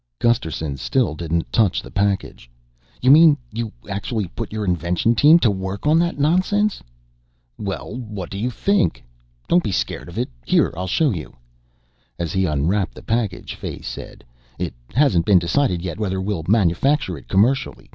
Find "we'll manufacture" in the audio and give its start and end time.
16.19-17.15